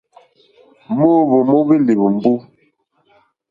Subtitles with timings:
[0.97, 2.33] Móǒhwò móóhwì lìhwùmbú.